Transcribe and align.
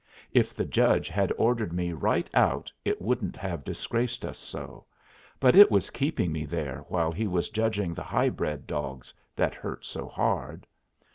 If 0.31 0.55
the 0.55 0.65
judge 0.65 1.09
had 1.09 1.31
ordered 1.37 1.71
me 1.71 1.93
right 1.93 2.27
out 2.33 2.71
it 2.83 2.99
wouldn't 2.99 3.37
have 3.37 3.63
disgraced 3.63 4.25
us 4.25 4.39
so, 4.39 4.85
but 5.39 5.55
it 5.55 5.69
was 5.69 5.91
keeping 5.91 6.31
me 6.31 6.43
there 6.43 6.83
while 6.87 7.11
he 7.11 7.27
was 7.27 7.49
judging 7.51 7.93
the 7.93 8.01
high 8.01 8.29
bred 8.29 8.65
dogs 8.65 9.13
that 9.35 9.53
hurt 9.53 9.85
so 9.85 10.07
hard. 10.07 10.65